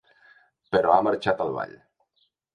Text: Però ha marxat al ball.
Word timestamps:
Però 0.75 0.95
ha 0.95 1.03
marxat 1.09 1.45
al 1.47 1.55
ball. 1.59 1.77